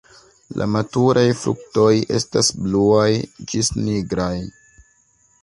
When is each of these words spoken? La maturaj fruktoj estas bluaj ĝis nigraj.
La 0.59 0.65
maturaj 0.75 1.25
fruktoj 1.41 1.91
estas 2.21 2.49
bluaj 2.63 3.07
ĝis 3.53 3.71
nigraj. 3.83 4.33